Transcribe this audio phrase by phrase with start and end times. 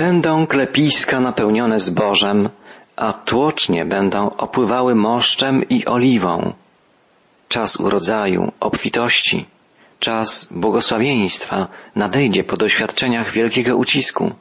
[0.00, 2.48] będą klepiska napełnione zbożem,
[2.96, 6.52] a tłocznie będą opływały moszczem i oliwą.
[7.48, 9.46] Czas urodzaju, obfitości,
[9.98, 14.32] czas błogosławieństwa nadejdzie po doświadczeniach wielkiego ucisku.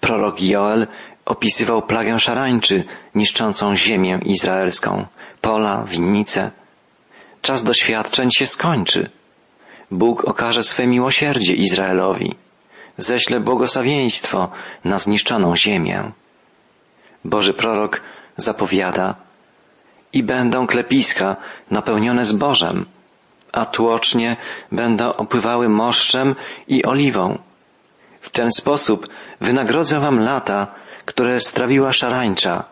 [0.00, 0.86] Prorok Joel
[1.24, 5.06] opisywał plagę szarańczy niszczącą ziemię izraelską,
[5.40, 6.50] pola, winnice.
[7.42, 9.10] Czas doświadczeń się skończy.
[9.90, 12.45] Bóg okaże swe miłosierdzie Izraelowi.
[12.98, 14.50] Ześle błogosławieństwo
[14.84, 16.12] na zniszczoną ziemię.
[17.24, 18.00] Boży prorok
[18.36, 19.14] zapowiada
[20.12, 21.36] i będą klepiska
[21.70, 22.86] napełnione zbożem,
[23.52, 24.36] a tłocznie
[24.72, 26.34] będą opływały moszczem
[26.68, 27.38] i oliwą.
[28.20, 29.08] W ten sposób
[29.40, 30.66] wynagrodzę wam lata,
[31.04, 32.64] które strawiła szarańcza.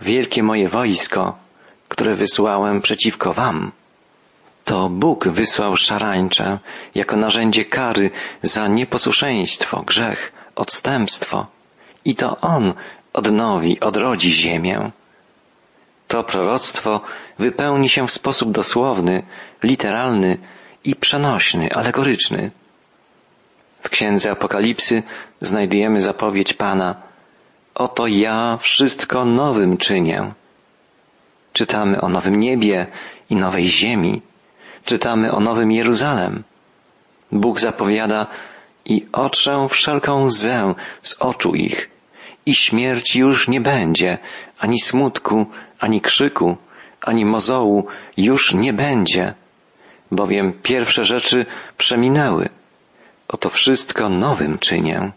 [0.00, 1.36] Wielkie moje wojsko,
[1.88, 3.72] które wysłałem przeciwko wam.
[4.64, 6.58] To Bóg wysłał szarańczę
[6.94, 8.10] jako narzędzie kary
[8.42, 11.46] za nieposłuszeństwo, grzech, odstępstwo.
[12.04, 12.74] I to On
[13.12, 14.90] odnowi, odrodzi ziemię.
[16.08, 17.00] To proroctwo
[17.38, 19.22] wypełni się w sposób dosłowny,
[19.62, 20.38] literalny
[20.84, 22.50] i przenośny, alegoryczny.
[23.80, 25.02] W księdze Apokalipsy
[25.40, 26.94] znajdujemy zapowiedź Pana.
[27.74, 30.32] Oto ja wszystko nowym czynię.
[31.52, 32.86] Czytamy o nowym niebie
[33.30, 34.22] i nowej ziemi.
[34.84, 36.44] Czytamy o nowym Jeruzalem.
[37.32, 38.26] Bóg zapowiada
[38.84, 41.90] i otrzę wszelką łzę z oczu ich
[42.46, 44.18] i śmierć już nie będzie,
[44.58, 45.46] ani smutku,
[45.80, 46.56] ani krzyku,
[47.00, 49.34] ani mozołu już nie będzie,
[50.10, 51.46] bowiem pierwsze rzeczy
[51.78, 52.48] przeminęły.
[53.28, 55.12] Oto wszystko nowym czynię.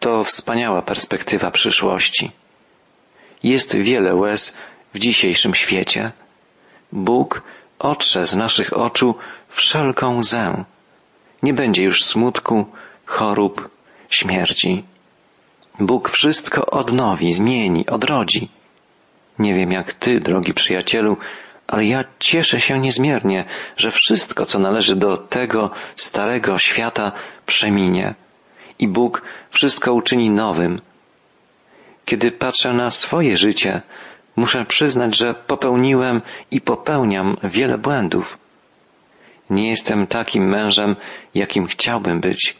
[0.00, 2.30] To wspaniała perspektywa przyszłości.
[3.42, 4.56] Jest wiele łez
[4.94, 6.12] w dzisiejszym świecie.
[6.92, 7.42] Bóg
[7.78, 9.14] otrze z naszych oczu
[9.48, 10.64] wszelką łzę.
[11.42, 12.66] Nie będzie już smutku,
[13.06, 13.68] chorób,
[14.10, 14.84] śmierci.
[15.80, 18.48] Bóg wszystko odnowi, zmieni, odrodzi.
[19.38, 21.16] Nie wiem jak ty, drogi przyjacielu,
[21.66, 23.44] ale ja cieszę się niezmiernie,
[23.76, 27.12] że wszystko, co należy do tego starego świata,
[27.46, 28.14] przeminie
[28.78, 30.78] i Bóg wszystko uczyni nowym.
[32.04, 33.82] Kiedy patrzę na swoje życie,
[34.36, 38.38] muszę przyznać, że popełniłem i popełniam wiele błędów.
[39.50, 40.96] Nie jestem takim mężem,
[41.34, 42.56] jakim chciałbym być.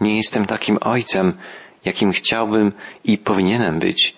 [0.00, 1.38] Nie jestem takim ojcem,
[1.84, 2.72] jakim chciałbym
[3.04, 4.16] i powinienem być.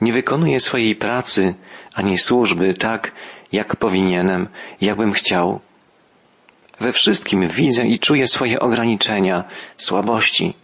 [0.00, 1.54] Nie wykonuję swojej pracy
[1.94, 3.12] ani służby tak,
[3.52, 4.48] jak powinienem,
[4.80, 5.60] jakbym chciał.
[6.80, 9.44] We wszystkim widzę i czuję swoje ograniczenia,
[9.76, 10.54] słabości.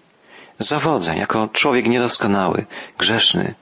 [0.59, 2.67] Zawodzę jako człowiek niedoskonały,
[2.99, 3.55] grzeszny.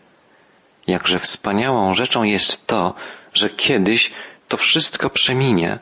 [0.86, 2.94] Jakże wspaniałą rzeczą jest to,
[3.32, 4.12] że kiedyś
[4.48, 5.78] to wszystko przeminie,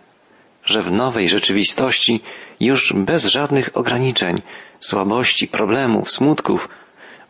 [0.65, 2.21] że w nowej rzeczywistości
[2.61, 4.43] już bez żadnych ograniczeń,
[4.81, 6.69] słabości, problemów, smutków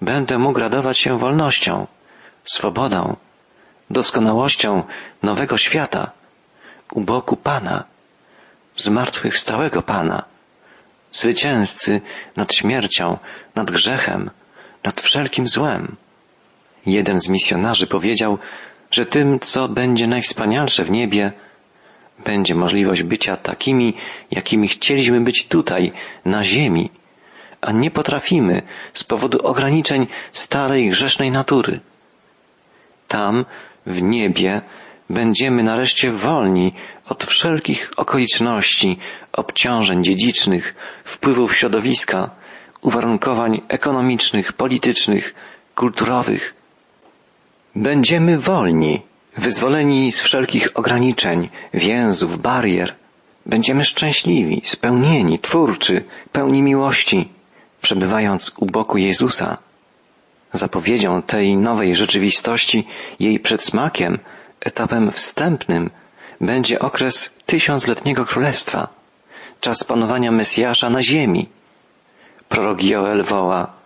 [0.02, 1.86] będę mógł radować się wolnością,
[2.44, 3.16] swobodą,
[3.90, 4.82] doskonałością
[5.22, 6.10] nowego świata,
[6.92, 7.84] u boku Pana,
[8.76, 10.24] zmartwychwstałego Pana,
[11.12, 12.00] zwycięzcy
[12.36, 13.18] nad śmiercią,
[13.54, 14.30] nad grzechem,
[14.84, 15.96] nad wszelkim złem.
[16.88, 18.38] Jeden z misjonarzy powiedział,
[18.90, 21.32] że tym, co będzie najwspanialsze w niebie,
[22.24, 23.94] będzie możliwość bycia takimi,
[24.30, 25.92] jakimi chcieliśmy być tutaj,
[26.24, 26.90] na ziemi,
[27.60, 28.62] a nie potrafimy
[28.92, 31.80] z powodu ograniczeń starej grzesznej natury.
[33.08, 33.44] Tam,
[33.86, 34.62] w niebie,
[35.10, 36.72] będziemy nareszcie wolni
[37.08, 38.98] od wszelkich okoliczności,
[39.32, 40.74] obciążeń dziedzicznych,
[41.04, 42.30] wpływów środowiska,
[42.80, 45.34] uwarunkowań ekonomicznych, politycznych,
[45.74, 46.57] kulturowych.
[47.74, 49.02] Będziemy wolni,
[49.36, 52.94] wyzwoleni z wszelkich ograniczeń, więzów, barier.
[53.46, 57.28] Będziemy szczęśliwi, spełnieni, twórczy, pełni miłości,
[57.80, 59.58] przebywając u boku Jezusa.
[60.52, 62.86] Zapowiedzią tej nowej rzeczywistości,
[63.20, 64.18] jej przedsmakiem,
[64.60, 65.90] etapem wstępnym
[66.40, 68.88] będzie okres tysiącletniego królestwa,
[69.60, 71.48] czas panowania Mesjasza na ziemi.
[72.48, 73.77] Prorok Joel woła,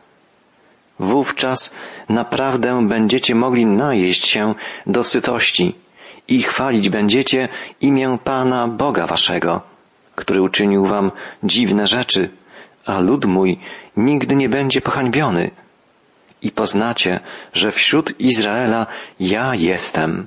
[0.98, 1.74] Wówczas
[2.08, 4.54] naprawdę będziecie mogli najeść się
[4.86, 5.74] do sytości
[6.28, 7.48] i chwalić będziecie
[7.80, 9.60] imię Pana Boga Waszego,
[10.14, 11.10] który uczynił Wam
[11.44, 12.30] dziwne rzeczy,
[12.86, 13.58] a lud mój
[13.96, 15.50] nigdy nie będzie pohańbiony.
[16.42, 17.20] I poznacie,
[17.52, 18.86] że wśród Izraela
[19.20, 20.26] ja jestem,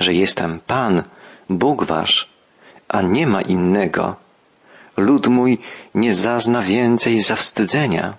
[0.00, 1.02] że jestem Pan,
[1.50, 2.28] Bóg Wasz,
[2.88, 4.16] a nie ma innego.
[4.96, 5.58] Lud mój
[5.94, 8.16] nie zazna więcej zawstydzenia.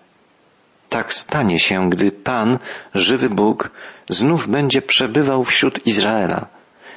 [0.89, 2.59] Tak stanie się, gdy Pan,
[2.95, 3.69] żywy Bóg,
[4.09, 6.47] znów będzie przebywał wśród Izraela.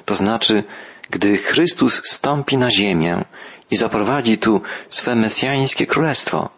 [0.04, 0.64] To znaczy,
[1.10, 3.24] gdy Chrystus stąpi na ziemię
[3.70, 6.48] i zaprowadzi tu swe mesjańskie królestwo.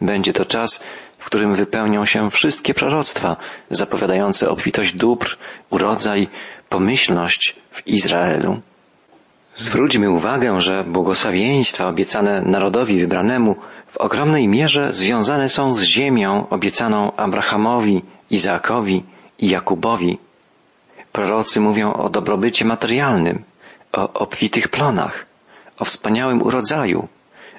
[0.00, 0.84] Będzie to czas
[1.18, 3.36] w którym wypełnią się wszystkie proroctwa
[3.70, 5.38] zapowiadające obfitość dóbr,
[5.70, 6.28] urodzaj,
[6.68, 8.60] pomyślność w Izraelu.
[9.54, 13.56] Zwróćmy uwagę, że błogosławieństwa obiecane narodowi wybranemu
[13.88, 19.04] w ogromnej mierze związane są z ziemią obiecaną Abrahamowi, Izaakowi
[19.38, 20.18] i Jakubowi.
[21.12, 23.44] Prorocy mówią o dobrobycie materialnym,
[23.92, 25.26] o obfitych plonach,
[25.78, 27.08] o wspaniałym urodzaju,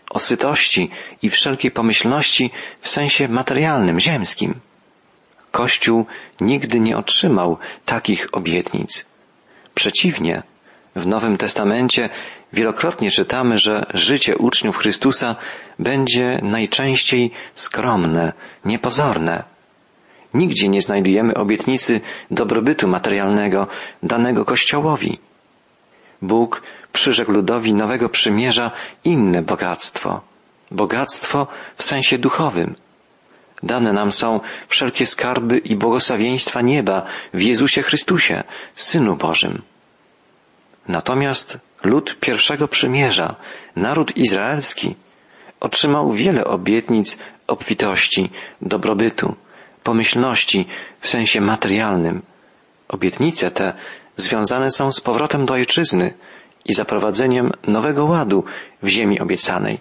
[0.09, 0.89] o sytości
[1.21, 2.51] i wszelkiej pomyślności
[2.81, 4.59] w sensie materialnym, ziemskim.
[5.51, 6.05] Kościół
[6.41, 9.05] nigdy nie otrzymał takich obietnic.
[9.75, 10.43] Przeciwnie,
[10.95, 12.09] w Nowym Testamencie
[12.53, 15.35] wielokrotnie czytamy, że życie uczniów Chrystusa
[15.79, 18.33] będzie najczęściej skromne,
[18.65, 19.43] niepozorne.
[20.33, 22.01] Nigdzie nie znajdujemy obietnicy
[22.31, 23.67] dobrobytu materialnego
[24.03, 25.19] danego Kościołowi.
[26.21, 26.63] Bóg
[26.93, 28.71] przyrzekł ludowi nowego przymierza
[29.03, 30.21] inne bogactwo.
[30.71, 32.75] Bogactwo w sensie duchowym.
[33.63, 38.43] Dane nam są wszelkie skarby i błogosławieństwa nieba w Jezusie Chrystusie,
[38.75, 39.61] Synu Bożym.
[40.89, 43.35] Natomiast lud pierwszego przymierza,
[43.75, 44.95] naród izraelski,
[45.59, 48.29] otrzymał wiele obietnic obfitości,
[48.61, 49.35] dobrobytu,
[49.83, 50.67] pomyślności
[50.99, 52.21] w sensie materialnym.
[52.87, 53.73] Obietnice te
[54.15, 56.13] związane są z powrotem do ojczyzny
[56.65, 58.43] i zaprowadzeniem nowego ładu
[58.83, 59.79] w ziemi obiecanej,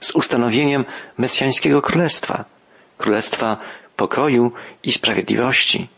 [0.00, 0.84] z ustanowieniem
[1.18, 2.44] mesjańskiego królestwa,
[2.98, 3.56] królestwa
[3.96, 5.88] pokoju i sprawiedliwości,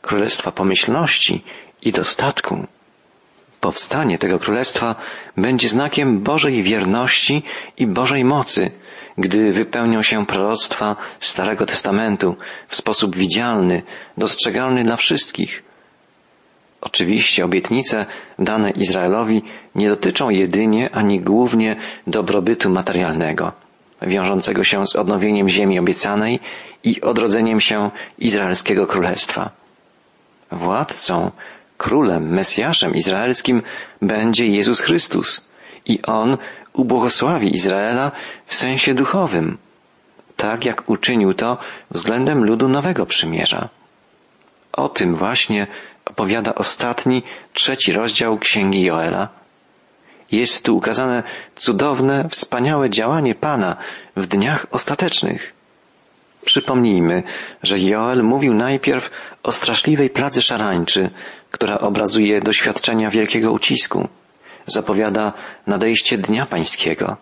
[0.00, 1.44] królestwa pomyślności
[1.82, 2.66] i dostatku.
[3.60, 4.94] Powstanie tego królestwa
[5.36, 7.42] będzie znakiem Bożej wierności
[7.76, 8.70] i Bożej mocy,
[9.18, 12.36] gdy wypełnią się proroctwa Starego Testamentu
[12.68, 13.82] w sposób widzialny,
[14.16, 15.62] dostrzegalny dla wszystkich.
[16.80, 18.06] Oczywiście obietnice
[18.38, 19.42] dane Izraelowi
[19.74, 21.76] nie dotyczą jedynie ani głównie
[22.06, 23.52] dobrobytu materialnego,
[24.02, 26.40] wiążącego się z odnowieniem ziemi obiecanej
[26.84, 29.50] i odrodzeniem się Izraelskiego Królestwa.
[30.52, 31.30] Władcą
[31.80, 33.62] królem, Mesjaszem izraelskim
[34.02, 35.50] będzie Jezus Chrystus
[35.86, 36.38] i On
[36.72, 38.12] ubłogosławi Izraela
[38.46, 39.58] w sensie duchowym,
[40.36, 41.58] tak jak uczynił to
[41.90, 43.68] względem ludu Nowego Przymierza.
[44.72, 45.66] O tym właśnie
[46.04, 47.22] opowiada ostatni,
[47.52, 49.28] trzeci rozdział Księgi Joela.
[50.32, 51.22] Jest tu ukazane
[51.56, 53.76] cudowne, wspaniałe działanie Pana
[54.16, 55.54] w dniach ostatecznych.
[56.44, 57.22] Przypomnijmy,
[57.62, 59.10] że Joel mówił najpierw
[59.42, 61.10] o straszliwej pladze szarańczy,
[61.50, 64.08] która obrazuje doświadczenia wielkiego ucisku.
[64.66, 65.32] Zapowiada
[65.66, 67.16] nadejście Dnia Pańskiego.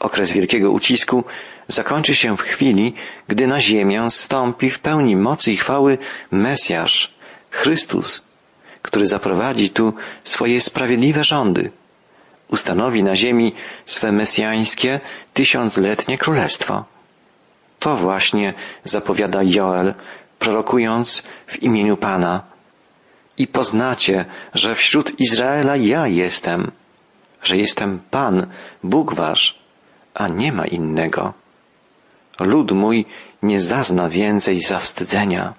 [0.00, 1.24] Okres wielkiego ucisku
[1.68, 2.94] zakończy się w chwili,
[3.28, 5.98] gdy na ziemię stąpi w pełni mocy i chwały
[6.30, 7.14] Mesjasz,
[7.50, 8.28] Chrystus,
[8.82, 9.94] który zaprowadzi tu
[10.24, 11.70] swoje sprawiedliwe rządy.
[12.48, 13.52] Ustanowi na ziemi
[13.86, 15.00] swe mesjańskie,
[15.34, 16.84] tysiącletnie królestwo.
[17.78, 18.54] To właśnie
[18.84, 19.94] zapowiada Joel,
[20.38, 22.53] prorokując w imieniu Pana.
[23.38, 26.70] I poznacie, że wśród Izraela ja jestem,
[27.42, 28.46] że jestem Pan,
[28.82, 29.58] Bóg wasz,
[30.14, 31.32] a nie ma innego.
[32.40, 33.06] Lud mój
[33.42, 35.54] nie zazna więcej zawstydzenia.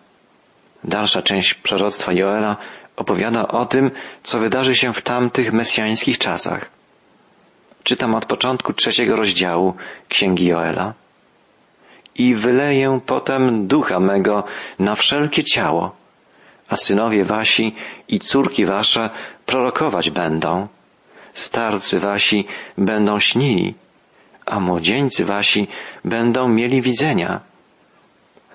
[0.83, 2.57] Dalsza część proroctwa Joela
[2.95, 3.91] opowiada o tym,
[4.23, 6.69] co wydarzy się w tamtych mesjańskich czasach.
[7.83, 9.73] Czytam od początku trzeciego rozdziału
[10.09, 10.93] Księgi Joela
[12.15, 14.43] i wyleję potem ducha mego
[14.79, 15.95] na wszelkie ciało,
[16.69, 17.75] a synowie wasi
[18.07, 19.09] i córki wasze
[19.45, 20.67] prorokować będą,
[21.33, 22.45] starcy wasi
[22.77, 23.75] będą śnili,
[24.45, 25.67] a młodzieńcy wasi
[26.05, 27.39] będą mieli widzenia.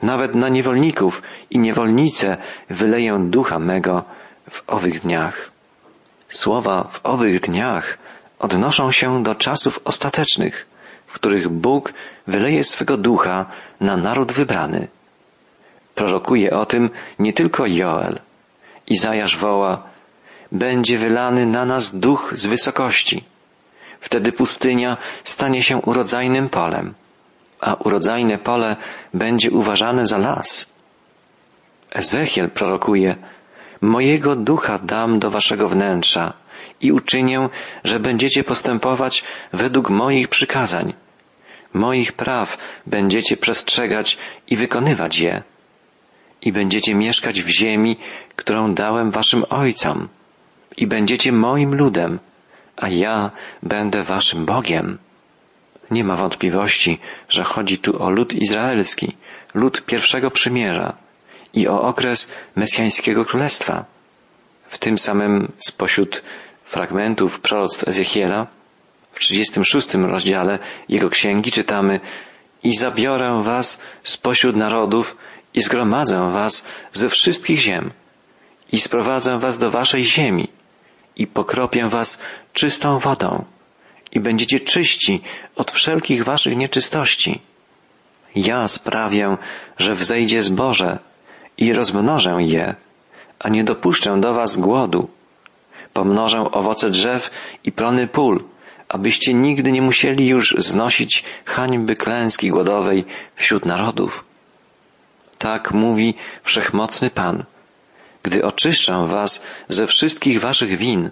[0.02, 2.36] Nawet na niewolników i niewolnice
[2.70, 4.04] wyleję ducha mego
[4.50, 5.50] w owych dniach.
[6.28, 7.98] Słowa w owych dniach
[8.38, 10.66] odnoszą się do czasów ostatecznych,
[11.06, 11.92] w których Bóg
[12.26, 13.46] wyleje swego ducha
[13.80, 14.88] na naród wybrany.
[16.00, 18.20] Prorokuje o tym nie tylko Joel.
[18.86, 19.82] Izajasz woła,
[20.52, 23.24] będzie wylany na nas duch z wysokości.
[24.00, 26.94] Wtedy pustynia stanie się urodzajnym polem,
[27.60, 28.76] a urodzajne pole
[29.14, 30.74] będzie uważane za las.
[31.90, 33.16] Ezechiel prorokuje,
[33.80, 36.32] mojego ducha dam do waszego wnętrza
[36.80, 37.48] i uczynię,
[37.84, 40.94] że będziecie postępować według moich przykazań.
[41.72, 45.42] Moich praw będziecie przestrzegać i wykonywać je.
[46.42, 47.96] I będziecie mieszkać w ziemi,
[48.36, 50.08] którą dałem waszym ojcom.
[50.76, 52.18] I będziecie moim ludem,
[52.76, 53.30] a ja
[53.62, 54.98] będę waszym Bogiem.
[55.90, 59.16] Nie ma wątpliwości, że chodzi tu o lud izraelski,
[59.54, 60.96] lud pierwszego przymierza
[61.54, 63.84] i o okres mesjańskiego królestwa.
[64.66, 66.22] W tym samym spośród
[66.64, 68.46] fragmentów proroctw Ezechiela
[69.12, 72.00] w 36 rozdziale jego księgi czytamy
[72.62, 75.16] i zabiorę was spośród narodów
[75.54, 77.92] i zgromadzę was ze wszystkich ziem
[78.72, 80.48] i sprowadzę was do waszej ziemi
[81.16, 83.44] i pokropię was czystą wodą
[84.12, 85.22] i będziecie czyści
[85.56, 87.40] od wszelkich waszych nieczystości.
[88.36, 89.36] Ja sprawię,
[89.78, 90.98] że wzejdzie zboże
[91.58, 92.74] i rozmnożę je,
[93.38, 95.08] a nie dopuszczę do was głodu.
[95.92, 97.30] Pomnożę owoce drzew
[97.64, 98.44] i plony pól,
[98.88, 103.04] abyście nigdy nie musieli już znosić hańby klęski głodowej
[103.34, 104.29] wśród narodów.
[105.40, 107.44] Tak mówi wszechmocny Pan.
[108.22, 111.10] Gdy oczyszczę was ze wszystkich waszych win,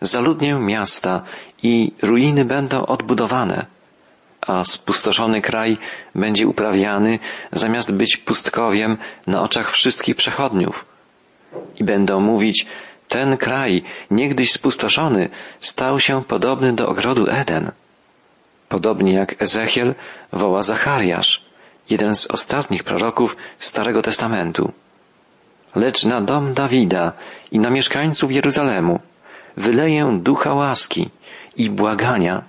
[0.00, 1.22] zaludnię miasta
[1.62, 3.66] i ruiny będą odbudowane,
[4.40, 5.78] a spustoszony kraj
[6.14, 7.18] będzie uprawiany
[7.52, 8.96] zamiast być pustkowiem
[9.26, 10.84] na oczach wszystkich przechodniów.
[11.76, 12.66] I będą mówić,
[13.08, 17.72] ten kraj, niegdyś spustoszony, stał się podobny do ogrodu Eden.
[18.68, 19.94] Podobnie jak Ezechiel
[20.32, 21.45] woła Zachariasz,
[21.90, 24.72] jeden z ostatnich proroków Starego Testamentu.
[25.74, 27.12] Lecz na dom Dawida
[27.52, 29.00] i na mieszkańców Jeruzalemu
[29.56, 31.10] wyleję ducha łaski
[31.56, 32.42] i błagania.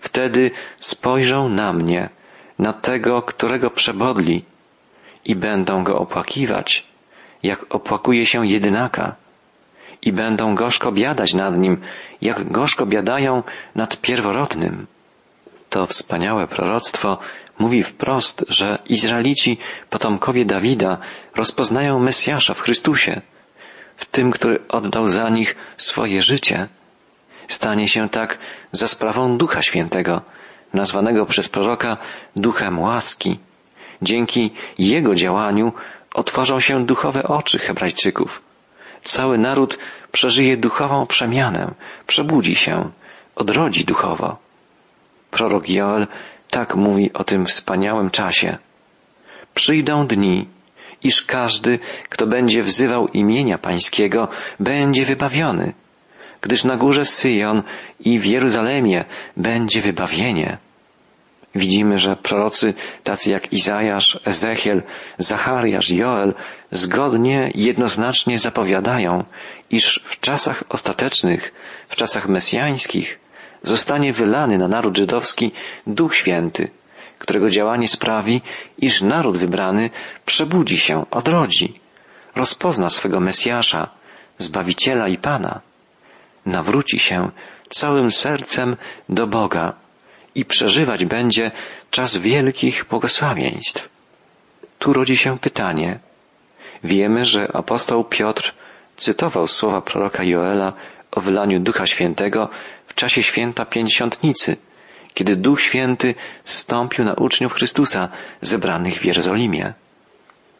[0.00, 2.08] Wtedy spojrzą na mnie,
[2.58, 4.44] na tego, którego przebodli
[5.24, 6.86] i będą go opłakiwać,
[7.42, 9.14] jak opłakuje się jedynaka
[10.02, 11.80] i będą gorzko biadać nad nim,
[12.22, 13.42] jak gorzko biadają
[13.74, 14.86] nad pierworodnym.
[15.72, 17.18] To wspaniałe proroctwo
[17.58, 19.58] mówi wprost, że Izraelici,
[19.90, 20.98] potomkowie Dawida,
[21.36, 23.20] rozpoznają Mesjasza w Chrystusie,
[23.96, 26.68] w tym, który oddał za nich swoje życie.
[27.46, 28.38] Stanie się tak
[28.72, 30.22] za sprawą Ducha Świętego,
[30.74, 31.96] nazwanego przez proroka
[32.36, 33.38] Duchem łaski.
[34.02, 35.72] Dzięki Jego działaniu
[36.14, 38.42] otworzą się duchowe oczy Hebrajczyków
[39.04, 39.78] cały naród
[40.12, 41.74] przeżyje duchową przemianę,
[42.06, 42.90] przebudzi się,
[43.34, 44.41] odrodzi duchowo.
[45.32, 46.06] Prorok Joel
[46.50, 48.58] tak mówi o tym wspaniałym czasie.
[49.54, 50.48] Przyjdą dni,
[51.02, 54.28] iż każdy, kto będzie wzywał imienia Pańskiego,
[54.60, 55.72] będzie wybawiony,
[56.40, 57.62] gdyż na górze Syjon
[58.00, 59.04] i w Jeruzalemie
[59.36, 60.58] będzie wybawienie.
[61.54, 64.82] Widzimy, że prorocy tacy jak Izajasz, Ezechiel,
[65.18, 66.34] Zachariasz, Joel
[66.70, 69.24] zgodnie, jednoznacznie zapowiadają,
[69.70, 71.52] iż w czasach ostatecznych,
[71.88, 73.21] w czasach mesjańskich
[73.62, 75.52] zostanie wylany na naród żydowski
[75.86, 76.70] Duch Święty,
[77.18, 78.42] którego działanie sprawi,
[78.78, 79.90] iż naród wybrany
[80.26, 81.80] przebudzi się, odrodzi,
[82.36, 83.88] rozpozna swego Mesjasza,
[84.38, 85.60] Zbawiciela i Pana,
[86.46, 87.30] nawróci się
[87.68, 88.76] całym sercem
[89.08, 89.82] do Boga,
[90.34, 91.50] i przeżywać będzie
[91.90, 93.88] czas wielkich błogosławieństw.
[94.78, 95.98] Tu rodzi się pytanie.
[96.84, 98.54] Wiemy, że apostoł Piotr
[98.96, 100.72] cytował słowa proroka Joela
[101.12, 102.48] o wylaniu Ducha Świętego
[102.86, 104.56] w czasie święta Pięćdziesiątnicy,
[105.14, 106.14] kiedy Duch Święty
[106.44, 108.08] stąpił na uczniów Chrystusa
[108.40, 109.72] zebranych w Jerozolimie.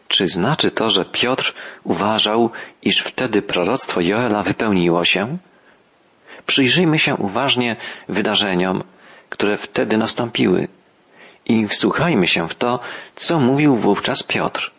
[0.09, 1.55] Czy znaczy to, że Piotr
[1.85, 2.51] uważał,
[2.83, 5.39] iż wtedy proroctwo Joela wypełniło się?
[6.47, 7.77] Przyjrzyjmy się uważnie
[8.09, 8.83] wydarzeniom,
[9.29, 10.69] które wtedy nastąpiły
[11.47, 12.81] i wsłuchajmy się w to,
[13.15, 14.71] co mówił wówczas Piotr.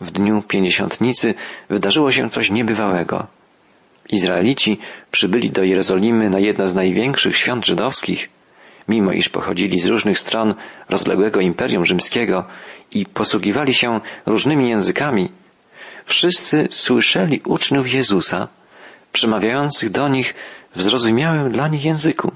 [0.00, 1.34] W dniu pięćdziesiątnicy
[1.68, 3.26] wydarzyło się coś niebywałego.
[4.08, 4.78] Izraelici
[5.10, 8.28] przybyli do Jerozolimy na jedno z największych świąt żydowskich,
[8.88, 10.54] mimo iż pochodzili z różnych stron
[10.88, 12.44] rozległego Imperium Rzymskiego
[12.90, 15.32] i posługiwali się różnymi językami,
[16.04, 18.48] wszyscy słyszeli uczniów Jezusa,
[19.12, 20.34] przemawiających do nich
[20.74, 22.32] w zrozumiałym dla nich języku.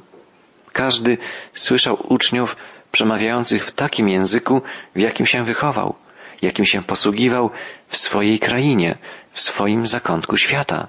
[0.73, 1.19] Każdy
[1.53, 2.57] słyszał uczniów
[2.93, 4.63] przemawiających w takim języku,
[4.97, 5.95] w jakim się wychował,
[6.43, 7.51] jakim się posługiwał
[7.89, 8.99] w swojej krainie,
[9.33, 10.89] w swoim zakątku świata.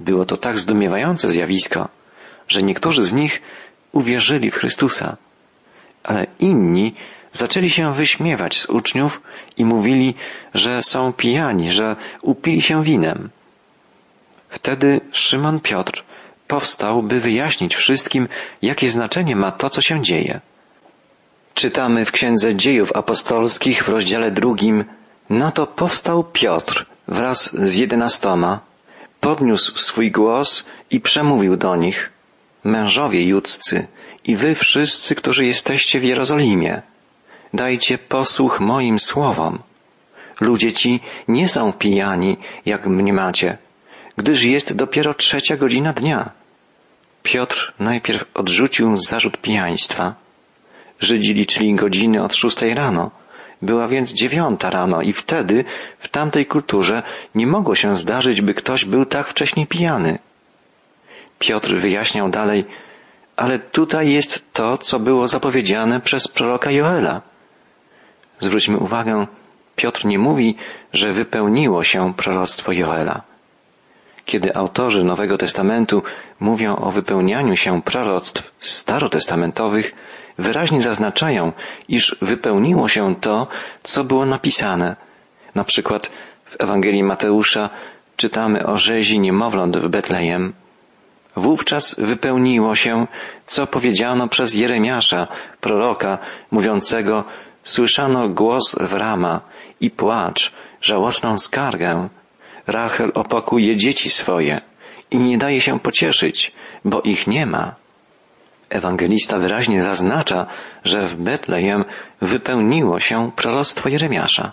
[0.00, 1.88] Było to tak zdumiewające zjawisko,
[2.48, 3.42] że niektórzy z nich
[3.92, 5.16] uwierzyli w Chrystusa,
[6.02, 6.94] ale inni
[7.32, 9.20] zaczęli się wyśmiewać z uczniów
[9.56, 10.14] i mówili,
[10.54, 13.30] że są pijani, że upili się winem.
[14.48, 16.04] Wtedy Szymon Piotr
[16.46, 18.28] powstał, by wyjaśnić wszystkim,
[18.62, 20.40] jakie znaczenie ma to, co się dzieje.
[21.54, 24.84] Czytamy w Księdze Dziejów Apostolskich w rozdziale drugim,
[25.30, 28.60] na to powstał Piotr wraz z jedenastoma,
[29.26, 32.12] podniósł swój głos i przemówił do nich,
[32.64, 33.86] mężowie judzcy
[34.24, 36.82] i wy wszyscy, którzy jesteście w Jerozolimie,
[37.54, 39.58] dajcie posłuch moim słowom.
[40.40, 43.58] Ludzie ci nie są pijani, jak mniemacie,
[44.16, 46.30] gdyż jest dopiero trzecia godzina dnia.
[47.22, 50.14] Piotr najpierw odrzucił zarzut pijaństwa.
[51.00, 53.10] Żydzi liczyli godziny od szóstej rano.
[53.66, 55.64] Była więc dziewiąta rano i wtedy
[55.98, 57.02] w tamtej kulturze
[57.34, 60.18] nie mogło się zdarzyć, by ktoś był tak wcześnie pijany.
[61.38, 62.64] Piotr wyjaśniał dalej,
[63.36, 67.22] ale tutaj jest to, co było zapowiedziane przez proroka Joela.
[68.40, 69.26] Zwróćmy uwagę,
[69.76, 70.56] Piotr nie mówi,
[70.92, 73.22] że wypełniło się proroctwo Joela.
[74.24, 76.02] Kiedy autorzy Nowego Testamentu
[76.40, 79.94] mówią o wypełnianiu się proroctw starotestamentowych,
[80.38, 81.52] wyraźnie zaznaczają,
[81.88, 83.46] iż wypełniło się to,
[83.82, 84.96] co było napisane.
[85.54, 86.12] Na przykład
[86.44, 87.70] w Ewangelii Mateusza
[88.16, 90.52] czytamy o rzezi niemowląt w Betlejem.
[91.36, 93.06] Wówczas wypełniło się,
[93.46, 95.28] co powiedziano przez Jeremiasza,
[95.60, 96.18] proroka,
[96.50, 97.24] mówiącego,
[97.62, 99.40] słyszano głos w rama
[99.80, 102.08] i płacz, żałosną skargę.
[102.66, 104.60] Rachel opakuje dzieci swoje
[105.10, 106.52] i nie daje się pocieszyć,
[106.84, 107.74] bo ich nie ma.
[108.70, 110.46] Ewangelista wyraźnie zaznacza,
[110.84, 111.84] że w Betlejem
[112.20, 114.52] wypełniło się proroctwo Jeremiasza.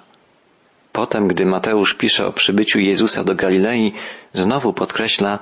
[0.91, 3.93] Potem, gdy Mateusz pisze o przybyciu Jezusa do Galilei,
[4.33, 5.39] znowu podkreśla,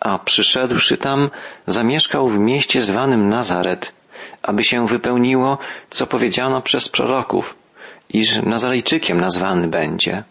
[0.00, 1.30] a przyszedłszy tam,
[1.66, 3.94] zamieszkał w mieście zwanym Nazaret,
[4.42, 5.58] aby się wypełniło,
[5.90, 7.54] co powiedziano przez proroków,
[8.08, 10.24] iż Nazarejczykiem nazwany będzie.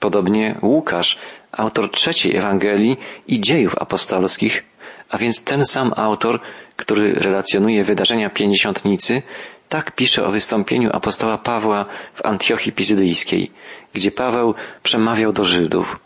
[0.00, 1.18] Podobnie Łukasz,
[1.52, 2.96] autor trzeciej Ewangelii
[3.28, 4.64] i dziejów apostolskich,
[5.10, 6.40] a więc ten sam autor,
[6.76, 9.22] który relacjonuje wydarzenia pięćdziesiątnicy,
[9.68, 11.84] tak pisze o wystąpieniu apostoła Pawła
[12.14, 13.50] w Antiochii Pizydyjskiej,
[13.94, 15.96] gdzie Paweł przemawiał do Żydów.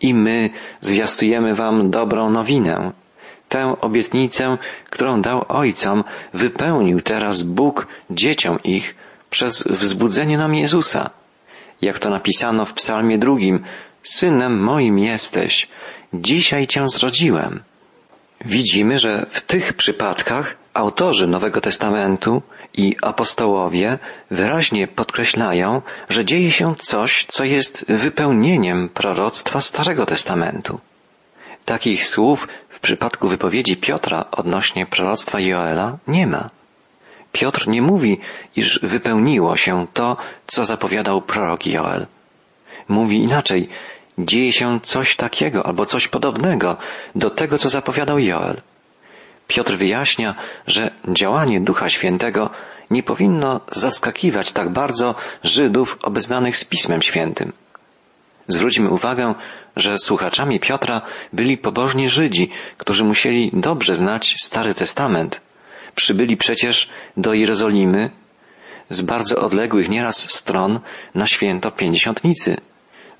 [0.00, 0.50] I my
[0.80, 2.92] zwiastujemy wam dobrą nowinę.
[3.48, 4.58] Tę obietnicę,
[4.90, 6.04] którą dał ojcom,
[6.34, 8.94] wypełnił teraz Bóg dzieciom ich
[9.30, 11.10] przez wzbudzenie nam Jezusa.
[11.82, 13.64] Jak to napisano w psalmie drugim,
[14.02, 15.68] Synem moim jesteś,
[16.12, 17.62] dzisiaj Cię zrodziłem.
[18.44, 22.42] Widzimy, że w tych przypadkach autorzy Nowego Testamentu
[22.74, 23.98] i apostołowie
[24.30, 30.80] wyraźnie podkreślają, że dzieje się coś, co jest wypełnieniem proroctwa Starego Testamentu.
[31.64, 36.50] Takich słów w przypadku wypowiedzi Piotra odnośnie proroctwa Joela nie ma.
[37.32, 38.20] Piotr nie mówi,
[38.56, 42.06] iż wypełniło się to, co zapowiadał prorok Joel.
[42.88, 43.68] Mówi inaczej,
[44.18, 46.76] dzieje się coś takiego albo coś podobnego
[47.14, 48.60] do tego, co zapowiadał Joel.
[49.48, 50.34] Piotr wyjaśnia,
[50.66, 52.50] że działanie Ducha Świętego
[52.90, 57.52] nie powinno zaskakiwać tak bardzo Żydów obeznanych z Pismem Świętym.
[58.48, 59.34] Zwróćmy uwagę,
[59.76, 65.40] że słuchaczami Piotra byli pobożni Żydzi, którzy musieli dobrze znać Stary Testament.
[65.94, 68.10] Przybyli przecież do Jerozolimy
[68.90, 70.80] z bardzo odległych nieraz stron
[71.14, 72.56] na święto Pięćdziesiątnicy,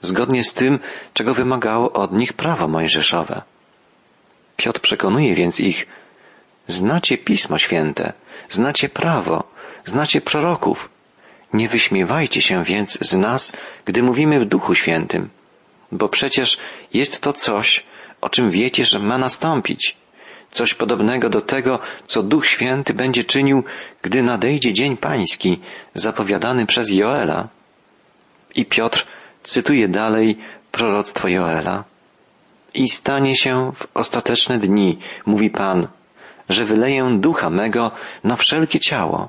[0.05, 0.79] zgodnie z tym,
[1.15, 3.43] czego wymagało od nich prawo mojżeszowe.
[4.57, 5.87] Piotr przekonuje więc ich,
[6.69, 8.13] znacie Pismo Święte,
[8.49, 9.45] znacie prawo,
[9.85, 10.89] znacie proroków,
[11.53, 13.53] nie wyśmiewajcie się więc z nas,
[13.85, 15.31] gdy mówimy w Duchu Świętym,
[15.93, 16.59] bo przecież
[16.95, 17.85] jest to coś,
[18.21, 19.97] o czym wiecie, że ma nastąpić.
[20.51, 23.65] Coś podobnego do tego, co Duch Święty będzie czynił,
[24.03, 25.61] gdy nadejdzie Dzień Pański,
[25.95, 27.49] zapowiadany przez Joela.
[28.55, 29.07] I Piotr
[29.45, 30.39] cytuje dalej
[30.73, 31.85] proroctwo Joela.
[32.75, 35.89] I stanie się w ostateczne dni, mówi Pan,
[36.49, 37.91] że wyleję ducha mego
[38.25, 39.29] na wszelkie ciało.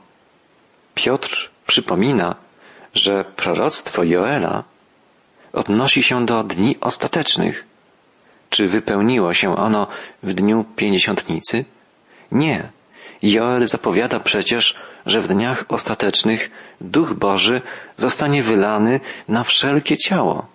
[0.95, 2.35] Piotr przypomina,
[2.93, 4.63] że proroctwo Joela
[5.53, 7.65] odnosi się do dni ostatecznych.
[8.49, 9.87] Czy wypełniło się ono
[10.23, 11.65] w dniu pięćdziesiątnicy?
[12.31, 12.69] Nie.
[13.21, 17.61] Joel zapowiada przecież, że w dniach ostatecznych Duch Boży
[17.97, 20.47] zostanie wylany na wszelkie ciało.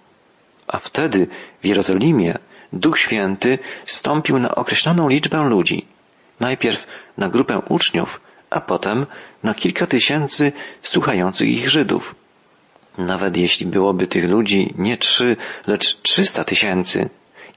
[0.68, 1.26] A wtedy
[1.62, 2.38] w Jerozolimie
[2.72, 5.86] Duch Święty stąpił na określoną liczbę ludzi.
[6.40, 6.86] Najpierw
[7.18, 9.06] na grupę uczniów, a potem
[9.42, 12.14] na kilka tysięcy słuchających ich Żydów.
[12.98, 15.36] Nawet jeśli byłoby tych ludzi nie trzy,
[15.66, 17.10] lecz trzysta tysięcy,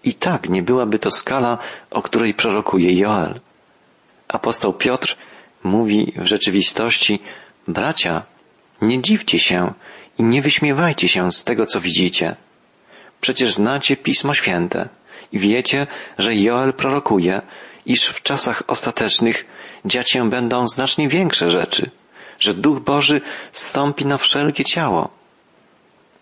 [0.03, 1.57] i tak nie byłaby to skala,
[1.91, 3.39] o której prorokuje Joel.
[4.27, 5.17] Apostoł Piotr
[5.63, 7.19] mówi w rzeczywistości,
[7.67, 8.23] bracia,
[8.81, 9.73] nie dziwcie się
[10.17, 12.35] i nie wyśmiewajcie się z tego, co widzicie.
[13.21, 14.89] Przecież znacie Pismo Święte
[15.31, 17.41] i wiecie, że Joel prorokuje,
[17.85, 19.45] iż w czasach ostatecznych
[19.85, 21.91] dziać się będą znacznie większe rzeczy,
[22.39, 23.21] że Duch Boży
[23.51, 25.09] stąpi na wszelkie ciało.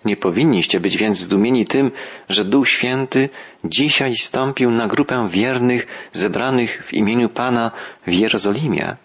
[0.06, 1.92] Nie powinniście być więc zdumieni tym,
[2.30, 3.30] że Duch Święty
[3.64, 7.72] dzisiaj stąpił na grupę wiernych zebranych w imieniu Pana
[8.08, 8.96] w Jerozolimie.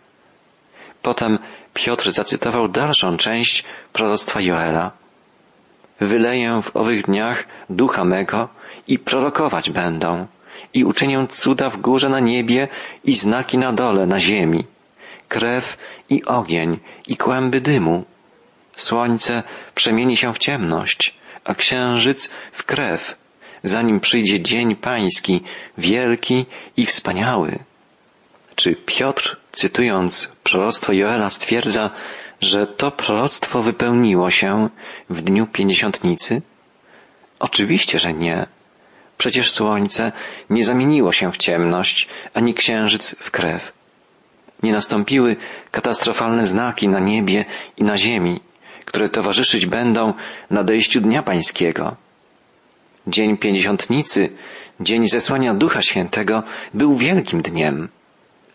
[1.06, 1.38] Potem
[1.74, 4.90] Piotr zacytował dalszą część proroctwa Joela.
[6.00, 8.48] Wyleję w owych dniach ducha mego
[8.88, 10.26] i prorokować będą
[10.74, 12.68] i uczynię cuda w górze na niebie
[13.04, 14.64] i znaki na dole na ziemi,
[15.28, 15.76] krew
[16.10, 18.04] i ogień i kłęby dymu.
[18.72, 19.42] Słońce
[19.74, 21.14] przemieni się w ciemność,
[21.44, 23.16] a księżyc w krew,
[23.62, 25.42] zanim przyjdzie dzień pański,
[25.78, 27.64] wielki i wspaniały.
[28.56, 31.90] Czy Piotr, cytując proroctwo Joela, stwierdza,
[32.40, 34.68] że to proroctwo wypełniło się
[35.10, 36.42] w dniu pięćdziesiątnicy?
[37.38, 38.46] Oczywiście, że nie.
[39.18, 40.12] Przecież słońce
[40.50, 43.72] nie zamieniło się w ciemność, ani księżyc w krew.
[44.62, 45.36] Nie nastąpiły
[45.70, 47.44] katastrofalne znaki na niebie
[47.76, 48.40] i na ziemi,
[48.84, 50.14] które towarzyszyć będą
[50.50, 51.96] nadejściu Dnia Pańskiego.
[53.06, 54.28] Dzień Pięćdziesiątnicy,
[54.80, 56.42] dzień zesłania Ducha Świętego,
[56.74, 57.88] był wielkim dniem.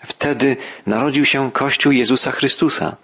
[0.03, 2.95] Wtedy narodził się Kościół Jezusa Chrystusa,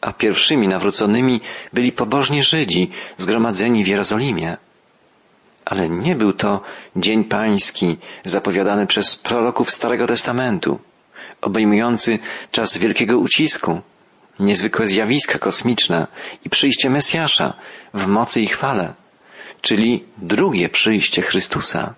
[0.00, 1.40] a pierwszymi nawróconymi
[1.72, 4.56] byli pobożni Żydzi zgromadzeni w Jerozolimie.
[5.64, 6.60] Ale nie był to
[6.96, 10.78] dzień pański zapowiadany przez proroków Starego Testamentu,
[11.40, 12.18] obejmujący
[12.50, 13.80] czas wielkiego ucisku,
[14.40, 16.06] niezwykłe zjawiska kosmiczne
[16.44, 17.54] i przyjście Mesjasza
[17.94, 18.94] w mocy i chwale,
[19.60, 21.94] czyli drugie przyjście Chrystusa.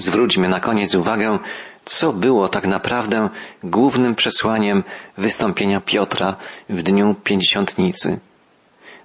[0.00, 1.38] Zwróćmy na koniec uwagę,
[1.84, 3.28] co było tak naprawdę
[3.62, 4.84] głównym przesłaniem
[5.18, 6.36] wystąpienia Piotra
[6.68, 8.20] w dniu pięćdziesiątnicy.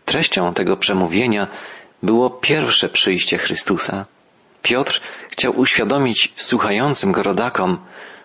[0.05, 1.47] Treścią tego przemówienia
[2.03, 4.05] było pierwsze przyjście Chrystusa.
[4.61, 7.77] Piotr chciał uświadomić słuchającym go rodakom,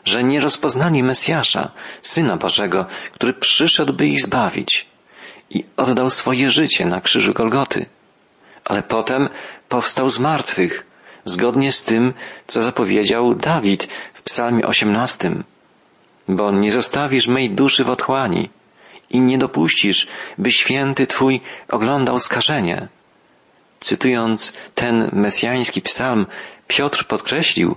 [0.05, 4.87] że nie rozpoznali Mesjasza, Syna Bożego, który przyszedł, by ich zbawić
[5.51, 7.87] i oddał swoje życie na krzyżu Golgoty.
[8.65, 9.29] Ale potem
[9.69, 10.90] powstał z martwych,
[11.25, 12.15] zgodnie z tym,
[12.47, 15.45] co zapowiedział Dawid w psalmie osiemnastym.
[16.29, 18.51] Bo nie zostawisz mej duszy w otchłani
[19.11, 20.07] i nie dopuścisz,
[20.39, 22.89] by święty Twój oglądał skażenie.
[23.81, 26.27] Cytując ten mesjański psalm,
[26.69, 27.77] Piotr podkreślił,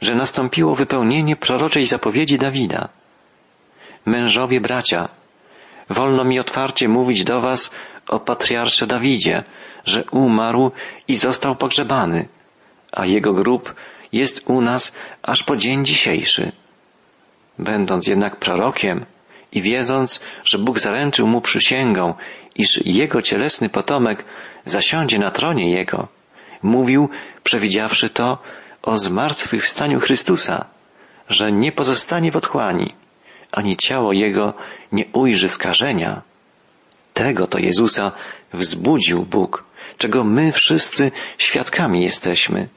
[0.00, 2.88] że nastąpiło wypełnienie proroczej zapowiedzi Dawida.
[4.06, 5.08] Mężowie bracia,
[5.90, 7.74] wolno mi otwarcie mówić do was
[8.08, 9.44] o patriarsze Dawidzie,
[9.84, 10.72] że umarł
[11.08, 12.28] i został pogrzebany,
[12.92, 13.74] a jego grób
[14.12, 16.52] jest u nas aż po dzień dzisiejszy.
[17.58, 19.06] Będąc jednak prorokiem
[19.52, 22.14] i wiedząc, że Bóg zaręczył mu przysięgą,
[22.54, 24.24] iż jego cielesny potomek
[24.64, 26.08] zasiądzie na tronie jego,
[26.62, 27.08] mówił,
[27.44, 28.38] przewidziawszy to,
[28.82, 30.64] o zmartwychwstaniu Chrystusa,
[31.28, 32.94] że nie pozostanie w otchłani,
[33.52, 34.54] ani ciało Jego
[34.92, 36.22] nie ujrzy skażenia.
[37.14, 38.12] Tego to Jezusa
[38.52, 39.64] wzbudził Bóg,
[39.98, 42.68] czego my wszyscy świadkami jesteśmy.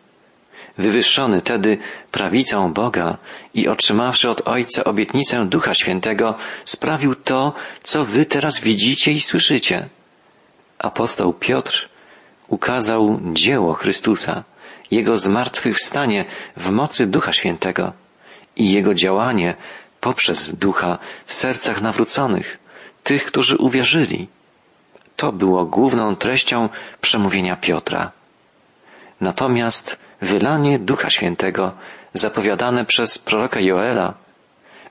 [0.77, 1.77] Wywyższony tedy
[2.11, 3.17] prawicą Boga
[3.53, 6.35] i otrzymawszy od Ojca obietnicę Ducha Świętego,
[6.65, 9.89] sprawił to, co wy teraz widzicie i słyszycie.
[10.79, 11.89] Apostoł Piotr
[12.47, 14.43] ukazał dzieło Chrystusa,
[14.91, 16.25] jego zmartwychwstanie
[16.57, 17.93] w mocy Ducha Świętego
[18.55, 19.55] i Jego działanie
[20.01, 22.57] poprzez Ducha w sercach nawróconych,
[23.03, 24.27] tych, którzy uwierzyli.
[25.15, 26.69] To było główną treścią
[27.01, 28.11] przemówienia Piotra.
[29.21, 31.71] Natomiast wylanie Ducha Świętego
[32.13, 34.13] zapowiadane przez proroka Joela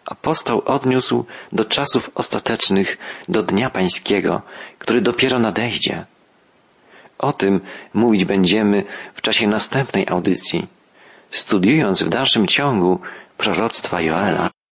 [0.06, 4.42] apostoł odniósł do czasów ostatecznych, do Dnia Pańskiego,
[4.78, 6.06] który dopiero nadejdzie.
[7.18, 7.60] O tym
[7.94, 10.66] mówić będziemy w czasie następnej audycji,
[11.30, 13.00] studiując w dalszym ciągu
[13.38, 14.50] proroctwa Joela.